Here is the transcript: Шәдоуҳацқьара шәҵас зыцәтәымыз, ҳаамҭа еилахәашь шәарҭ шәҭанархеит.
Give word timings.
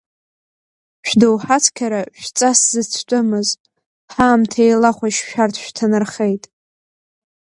Шәдоуҳацқьара 1.07 2.01
шәҵас 2.21 2.59
зыцәтәымыз, 2.71 3.49
ҳаамҭа 4.13 4.59
еилахәашь 4.65 5.19
шәарҭ 5.29 5.55
шәҭанархеит. 5.63 6.43